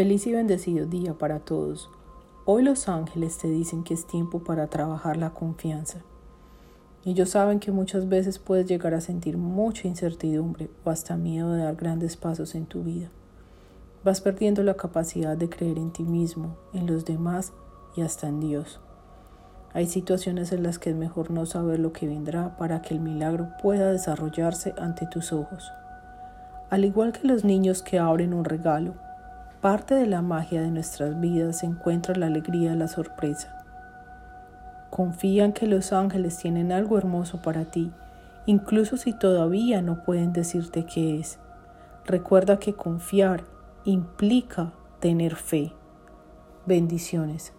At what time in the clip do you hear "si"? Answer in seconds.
38.96-39.12